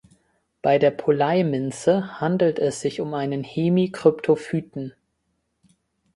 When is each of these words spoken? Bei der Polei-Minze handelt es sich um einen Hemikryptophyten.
Bei 0.63 0.79
der 0.79 0.89
Polei-Minze 0.89 2.19
handelt 2.19 2.57
es 2.57 2.81
sich 2.81 3.01
um 3.01 3.13
einen 3.13 3.43
Hemikryptophyten. 3.43 4.93